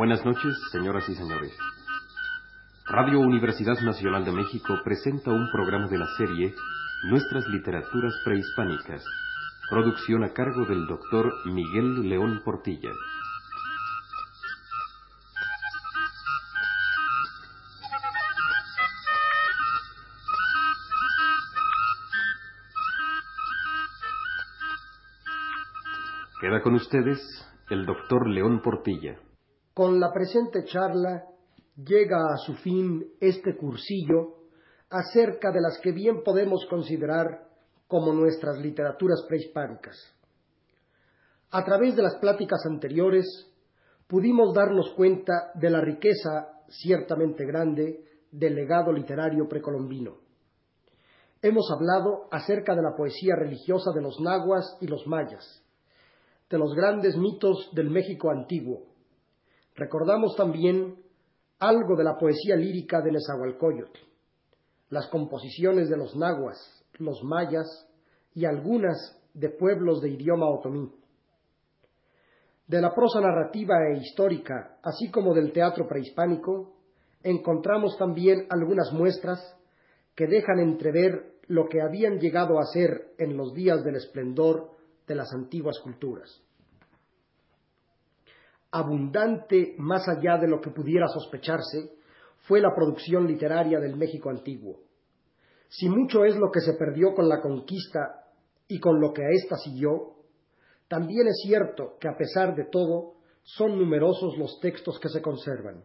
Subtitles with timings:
[0.00, 1.54] Buenas noches, señoras y señores.
[2.86, 6.54] Radio Universidad Nacional de México presenta un programa de la serie
[7.10, 9.04] Nuestras Literaturas Prehispánicas,
[9.68, 12.88] producción a cargo del doctor Miguel León Portilla.
[26.40, 27.20] Queda con ustedes
[27.68, 29.29] el doctor León Portilla.
[29.74, 31.24] Con la presente charla
[31.76, 34.36] llega a su fin este cursillo
[34.90, 37.48] acerca de las que bien podemos considerar
[37.86, 39.96] como nuestras literaturas prehispánicas.
[41.52, 43.26] A través de las pláticas anteriores
[44.06, 50.18] pudimos darnos cuenta de la riqueza ciertamente grande del legado literario precolombino.
[51.42, 55.64] Hemos hablado acerca de la poesía religiosa de los nahuas y los mayas,
[56.50, 58.84] de los grandes mitos del México antiguo.
[59.80, 60.94] Recordamos también
[61.58, 63.98] algo de la poesía lírica de Nezahualcóyotl,
[64.90, 67.66] las composiciones de los nahuas, los mayas
[68.34, 70.92] y algunas de pueblos de idioma otomí.
[72.66, 76.74] De la prosa narrativa e histórica, así como del teatro prehispánico,
[77.22, 79.40] encontramos también algunas muestras
[80.14, 84.72] que dejan entrever lo que habían llegado a ser en los días del esplendor
[85.06, 86.28] de las antiguas culturas.
[88.72, 91.92] Abundante más allá de lo que pudiera sospecharse
[92.46, 94.80] fue la producción literaria del México antiguo.
[95.68, 98.26] Si mucho es lo que se perdió con la conquista
[98.68, 100.14] y con lo que a ésta siguió,
[100.88, 105.84] también es cierto que a pesar de todo son numerosos los textos que se conservan.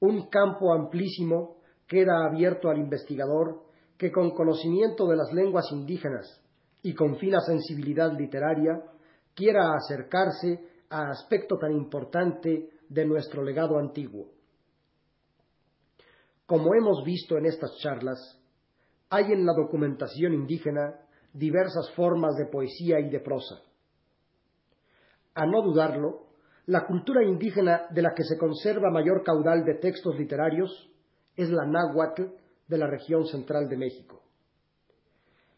[0.00, 1.56] Un campo amplísimo
[1.86, 3.62] queda abierto al investigador
[3.96, 6.42] que con conocimiento de las lenguas indígenas
[6.82, 8.82] y con fina sensibilidad literaria
[9.34, 14.30] quiera acercarse aspecto tan importante de nuestro legado antiguo.
[16.46, 18.18] Como hemos visto en estas charlas,
[19.10, 21.00] hay en la documentación indígena
[21.32, 23.56] diversas formas de poesía y de prosa.
[25.34, 26.26] A no dudarlo,
[26.66, 30.90] la cultura indígena de la que se conserva mayor caudal de textos literarios
[31.36, 32.22] es la náhuatl
[32.66, 34.22] de la región central de México.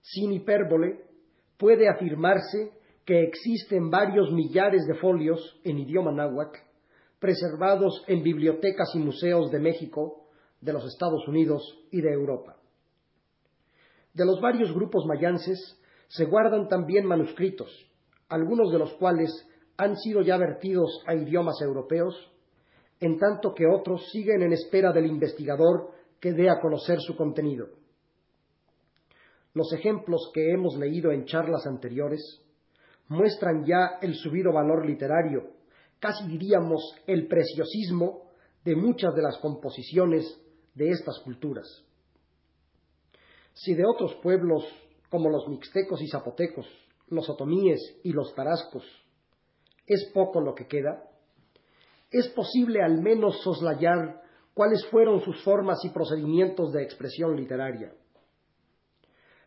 [0.00, 1.04] Sin hipérbole,
[1.58, 2.72] puede afirmarse
[3.04, 6.58] que existen varios millares de folios en idioma náhuatl
[7.24, 10.26] preservados en bibliotecas y museos de México,
[10.60, 12.56] de los Estados Unidos y de Europa.
[14.12, 17.70] De los varios grupos mayances se guardan también manuscritos,
[18.28, 19.30] algunos de los cuales
[19.78, 22.30] han sido ya vertidos a idiomas europeos,
[23.00, 27.68] en tanto que otros siguen en espera del investigador que dé a conocer su contenido.
[29.54, 32.43] Los ejemplos que hemos leído en charlas anteriores
[33.08, 35.50] muestran ya el subido valor literario,
[36.00, 38.30] casi diríamos el preciosismo
[38.64, 40.24] de muchas de las composiciones
[40.74, 41.66] de estas culturas.
[43.52, 44.64] Si de otros pueblos
[45.10, 46.66] como los mixtecos y zapotecos,
[47.08, 48.84] los otomíes y los tarascos
[49.86, 51.04] es poco lo que queda,
[52.10, 54.22] es posible al menos soslayar
[54.54, 57.92] cuáles fueron sus formas y procedimientos de expresión literaria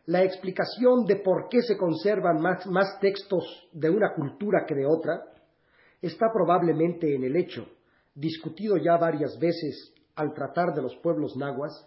[0.08, 5.22] la explicación de por qué se conservan más, textos de una cultura que de otra
[6.00, 7.68] está probablemente en el hecho,
[8.14, 11.86] discutido ya varias veces al tratar de los pueblos nahuas,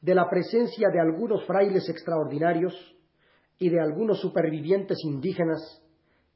[0.00, 2.72] de la presencia de algunos frailes extraordinarios
[3.58, 5.82] y de algunos supervivientes indígenas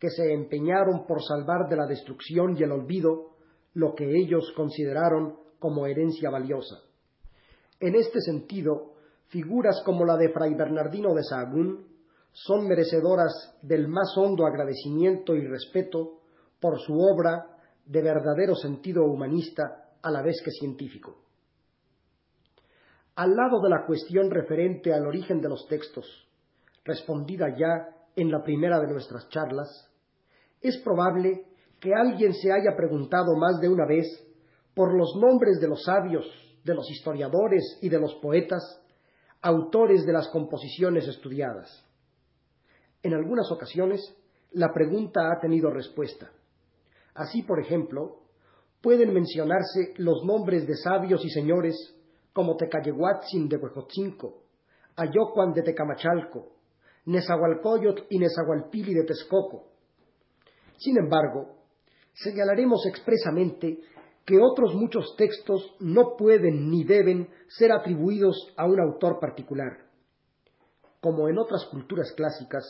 [0.00, 3.36] que se empeñaron por salvar de la destrucción y el olvido
[3.72, 6.74] lo que ellos consideraron como herencia valiosa.
[7.78, 8.93] En este sentido,
[9.28, 11.86] figuras como la de Fray Bernardino de Sahagún
[12.32, 16.20] son merecedoras del más hondo agradecimiento y respeto
[16.60, 17.46] por su obra
[17.86, 21.16] de verdadero sentido humanista a la vez que científico.
[23.16, 26.28] Al lado de la cuestión referente al origen de los textos,
[26.84, 29.88] respondida ya en la primera de nuestras charlas,
[30.60, 31.44] es probable
[31.78, 34.06] que alguien se haya preguntado más de una vez
[34.74, 36.26] por los nombres de los sabios,
[36.64, 38.83] de los historiadores y de los poetas
[39.44, 41.84] autores de las composiciones estudiadas.
[43.02, 44.00] En algunas ocasiones,
[44.52, 46.32] la pregunta ha tenido respuesta.
[47.14, 48.22] Así, por ejemplo,
[48.80, 51.76] pueden mencionarse los nombres de sabios y señores
[52.32, 54.44] como Tecayehuatzin de Huejotzinco,
[54.96, 56.52] Ayocuan de Tecamachalco,
[57.04, 59.72] Nezahualcóyotl y Nezahualpili de Texcoco.
[60.78, 61.58] Sin embargo,
[62.14, 63.78] señalaremos expresamente
[64.24, 69.86] que otros muchos textos no pueden ni deben ser atribuidos a un autor particular.
[71.00, 72.64] Como en otras culturas clásicas,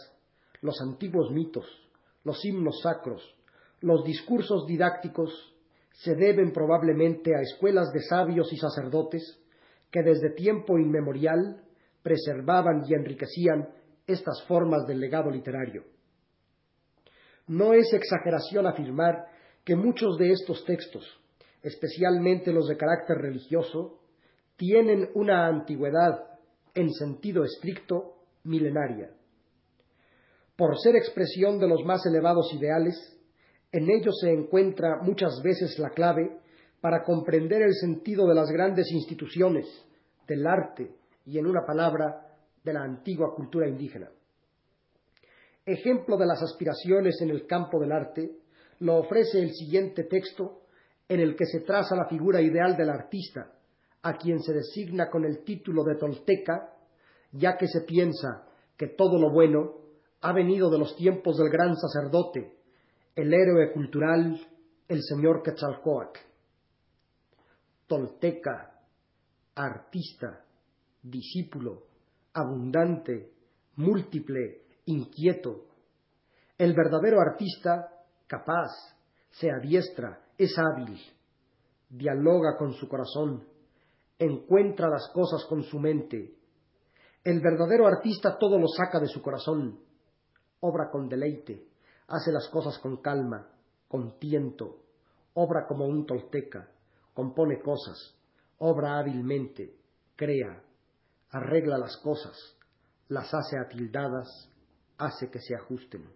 [0.61, 1.67] los antiguos mitos,
[2.25, 3.23] los himnos sacros,
[3.81, 5.55] los discursos didácticos
[5.93, 9.41] se deben probablemente a escuelas de sabios y sacerdotes
[9.91, 11.63] que desde tiempo inmemorial
[12.03, 13.69] preservaban y enriquecían
[14.07, 15.85] estas formas del legado literario.
[17.47, 19.27] No es exageración afirmar
[19.65, 21.05] que muchos de estos textos,
[21.65, 23.99] especialmente los de carácter religioso,
[24.57, 26.39] tienen una antigüedad,
[26.75, 29.11] en sentido estricto, milenaria.
[30.57, 32.95] Por ser expresión de los más elevados ideales,
[33.73, 36.39] en ellos se encuentra muchas veces la clave
[36.81, 39.67] para comprender el sentido de las grandes instituciones,
[40.29, 40.95] del arte
[41.25, 44.11] y, en una palabra, de la antigua cultura indígena.
[45.65, 48.31] Ejemplo de las aspiraciones en el campo del arte
[48.81, 50.64] lo ofrece el siguiente texto
[51.09, 53.53] en el que se traza la figura ideal del artista,
[54.03, 56.75] a quien se designa con el título de Tolteca,
[57.33, 58.47] ya que se piensa
[58.77, 59.75] que todo lo bueno
[60.21, 62.59] ha venido de los tiempos del gran sacerdote,
[63.15, 64.41] el héroe cultural,
[64.89, 66.19] el señor Quetzalcoatl.
[67.87, 68.81] Tolteca,
[69.55, 70.45] artista,
[71.03, 71.85] discípulo,
[72.33, 73.31] abundante,
[73.77, 75.67] múltiple, inquieto.
[76.59, 77.89] El verdadero artista,
[78.27, 78.71] capaz,
[79.31, 80.99] se adiestra, es hábil,
[81.89, 83.47] dialoga con su corazón,
[84.19, 86.35] encuentra las cosas con su mente.
[87.23, 89.81] El verdadero artista todo lo saca de su corazón,
[90.61, 91.69] obra con deleite,
[92.09, 93.49] hace las cosas con calma,
[93.89, 94.83] con tiento,
[95.35, 96.69] obra como un tolteca,
[97.15, 98.15] compone cosas,
[98.59, 99.77] obra hábilmente,
[100.17, 100.63] crea,
[101.31, 102.37] arregla las cosas,
[103.09, 104.29] las hace atildadas,
[104.99, 106.09] hace que se ajusten.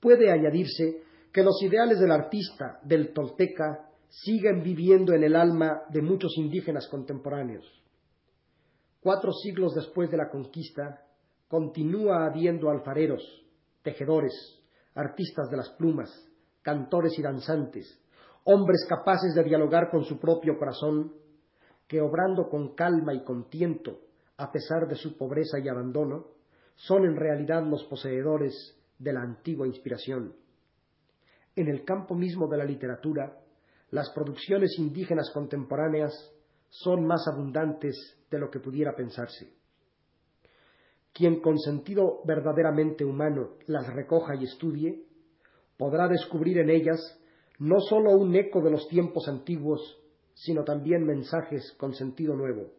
[0.00, 1.05] Puede añadirse
[1.36, 6.88] que los ideales del artista, del tolteca, siguen viviendo en el alma de muchos indígenas
[6.88, 7.62] contemporáneos.
[9.00, 11.04] Cuatro siglos después de la conquista,
[11.46, 13.22] continúa habiendo alfareros,
[13.82, 14.32] tejedores,
[14.94, 16.08] artistas de las plumas,
[16.62, 18.02] cantores y danzantes,
[18.44, 21.12] hombres capaces de dialogar con su propio corazón,
[21.86, 24.00] que obrando con calma y con tiento,
[24.38, 26.28] a pesar de su pobreza y abandono,
[26.76, 30.45] son en realidad los poseedores de la antigua inspiración.
[31.56, 33.40] En el campo mismo de la literatura,
[33.90, 36.12] las producciones indígenas contemporáneas
[36.68, 37.96] son más abundantes
[38.30, 39.54] de lo que pudiera pensarse.
[41.14, 45.06] Quien con sentido verdaderamente humano las recoja y estudie,
[45.78, 47.00] podrá descubrir en ellas
[47.58, 49.80] no sólo un eco de los tiempos antiguos,
[50.34, 52.70] sino también mensajes con sentido nuevo.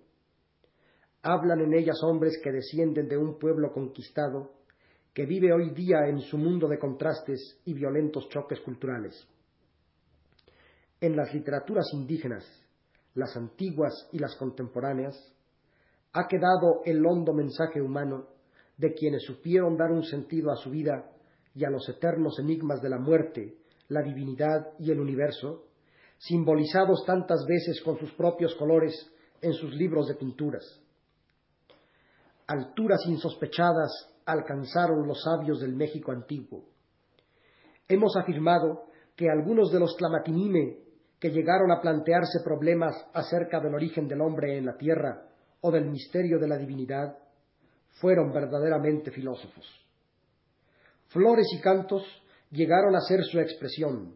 [1.24, 4.52] Hablan en ellas hombres que descienden de un pueblo conquistado,
[5.14, 9.28] que vive hoy día en su mundo de contrastes y violentos choques culturales.
[11.02, 12.46] En las literaturas indígenas,
[13.16, 15.16] las antiguas y las contemporáneas,
[16.14, 18.28] ha quedado el hondo mensaje humano
[18.78, 21.12] de quienes supieron dar un sentido a su vida
[21.54, 23.58] y a los eternos enigmas de la muerte,
[23.88, 25.66] la divinidad y el universo,
[26.20, 28.94] simbolizados tantas veces con sus propios colores
[29.42, 30.64] en sus libros de pinturas.
[32.48, 33.92] Alturas insospechadas
[34.28, 36.66] alcanzaron los sabios del México antiguo.
[37.88, 38.84] Hemos afirmado
[39.16, 40.80] que algunos de los tlamatinime
[41.20, 45.24] que llegaron a plantearse problemas acerca del origen del hombre en la tierra
[45.62, 47.18] o del misterio de la divinidad
[48.00, 49.66] fueron verdaderamente filósofos.
[51.08, 52.04] Flores y cantos
[52.52, 54.14] llegaron a ser su expresión.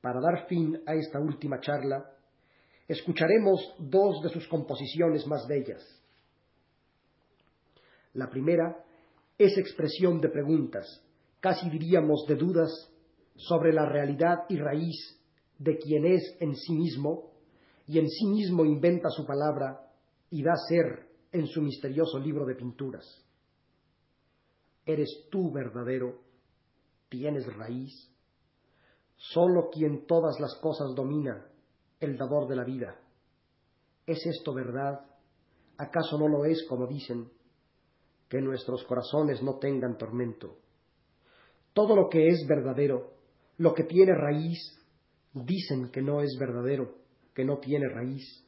[0.00, 2.10] Para dar fin a esta última charla,
[2.88, 5.82] escucharemos dos de sus composiciones más bellas.
[8.14, 8.84] La primera
[9.38, 10.86] es expresión de preguntas,
[11.40, 12.70] casi diríamos de dudas,
[13.36, 15.20] sobre la realidad y raíz
[15.58, 17.32] de quien es en sí mismo,
[17.86, 19.90] y en sí mismo inventa su palabra
[20.30, 23.04] y da ser en su misterioso libro de pinturas.
[24.86, 26.20] ¿Eres tú verdadero?
[27.08, 27.92] ¿Tienes raíz?
[29.16, 31.46] Solo quien todas las cosas domina,
[32.00, 33.00] el dador de la vida.
[34.06, 35.00] ¿Es esto verdad?
[35.76, 37.30] ¿Acaso no lo es como dicen?
[38.34, 40.56] Que nuestros corazones no tengan tormento.
[41.72, 43.12] Todo lo que es verdadero,
[43.58, 44.58] lo que tiene raíz,
[45.32, 46.96] dicen que no es verdadero,
[47.32, 48.44] que no tiene raíz.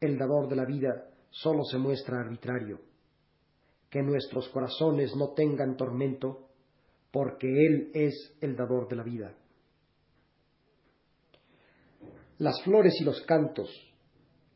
[0.00, 2.80] El dador de la vida solo se muestra arbitrario.
[3.90, 6.48] Que nuestros corazones no tengan tormento,
[7.10, 9.36] porque Él es el dador de la vida.
[12.38, 13.68] Las flores y los cantos,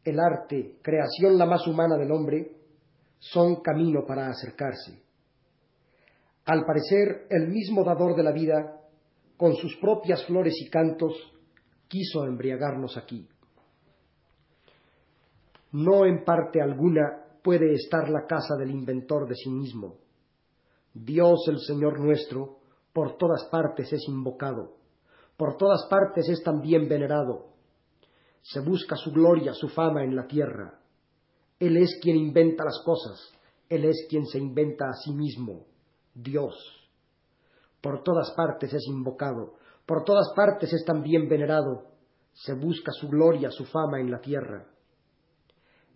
[0.04, 2.55] el arte, creación la más humana del hombre,
[3.18, 5.02] son camino para acercarse.
[6.44, 8.80] Al parecer, el mismo dador de la vida,
[9.36, 11.14] con sus propias flores y cantos,
[11.88, 13.28] quiso embriagarnos aquí
[15.76, 19.96] no en parte alguna puede estar la casa del inventor de sí mismo.
[20.94, 22.60] Dios el Señor nuestro
[22.94, 24.76] por todas partes es invocado,
[25.36, 27.48] por todas partes es también venerado.
[28.40, 30.80] Se busca su gloria, su fama en la tierra.
[31.58, 33.32] Él es quien inventa las cosas,
[33.68, 35.66] Él es quien se inventa a sí mismo,
[36.14, 36.54] Dios.
[37.80, 39.54] Por todas partes es invocado,
[39.86, 41.84] por todas partes es también venerado.
[42.32, 44.66] Se busca su gloria, su fama en la tierra.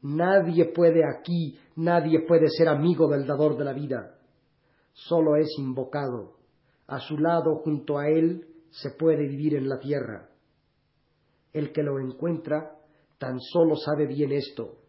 [0.02, 4.18] Nadie puede aquí, nadie puede ser amigo del dador de la vida.
[4.92, 6.36] Solo es invocado.
[6.86, 10.30] A su lado, junto a él, se puede vivir en la tierra.
[11.52, 12.78] El que lo encuentra
[13.18, 14.79] tan solo sabe bien esto.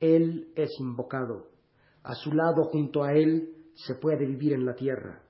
[0.00, 1.46] Él es invocado.
[2.02, 5.22] A su lado, junto a él, se puede vivir en la tierra.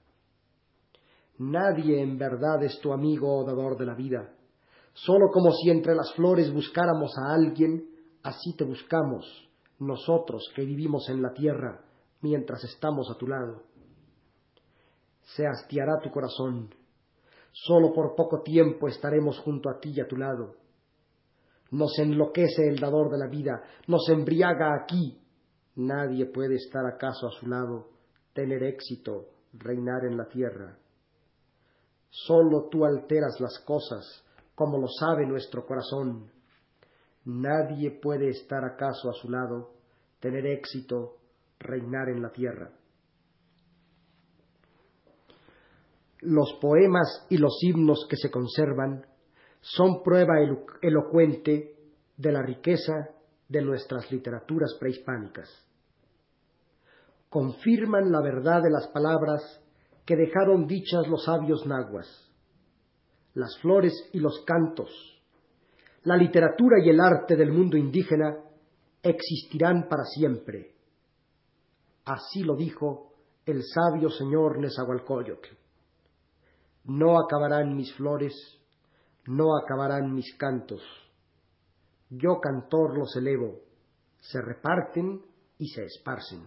[1.38, 4.34] Nadie en verdad es tu amigo o dador de la vida.
[4.92, 7.88] Solo como si entre las flores buscáramos a alguien,
[8.22, 9.24] así te buscamos,
[9.78, 11.84] nosotros que vivimos en la tierra,
[12.20, 13.62] mientras estamos a tu lado.
[15.36, 16.70] Se hastiará tu corazón,
[17.52, 20.54] Solo por poco tiempo estaremos junto a ti y a tu lado.
[21.70, 25.18] Nos enloquece el dador de la vida, nos embriaga aquí.
[25.76, 27.90] Nadie puede estar acaso a su lado,
[28.32, 30.76] tener éxito, reinar en la tierra.
[32.08, 34.24] Solo tú alteras las cosas,
[34.54, 36.30] como lo sabe nuestro corazón.
[37.24, 39.74] Nadie puede estar acaso a su lado,
[40.18, 41.18] tener éxito,
[41.60, 42.72] reinar en la tierra.
[46.22, 49.06] los poemas y los himnos que se conservan
[49.60, 50.34] son prueba
[50.82, 51.76] elocuente
[52.16, 53.10] de la riqueza
[53.48, 55.48] de nuestras literaturas prehispánicas.
[57.28, 59.60] Confirman la verdad de las palabras
[60.04, 62.06] que dejaron dichas los sabios nahuas,
[63.34, 64.90] las flores y los cantos,
[66.02, 68.36] la literatura y el arte del mundo indígena
[69.02, 70.74] existirán para siempre.
[72.04, 73.12] Así lo dijo
[73.46, 75.48] el sabio señor Nezahualcóyotl.
[76.84, 78.32] No acabarán mis flores,
[79.26, 80.82] no acabarán mis cantos.
[82.08, 83.60] Yo cantor los elevo,
[84.20, 85.20] se reparten
[85.58, 86.42] y se esparcen.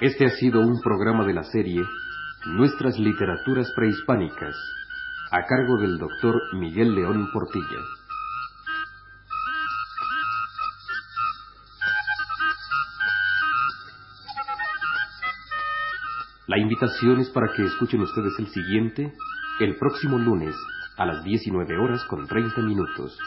[0.00, 1.82] Este ha sido un programa de la serie
[2.46, 4.54] Nuestras Literaturas Prehispánicas,
[5.32, 7.80] a cargo del doctor Miguel León Portilla.
[16.46, 19.12] La invitación es para que escuchen ustedes el siguiente,
[19.58, 20.54] el próximo lunes,
[20.96, 23.18] a las 19 horas con 30 minutos.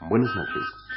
[0.00, 0.89] Buenas noches.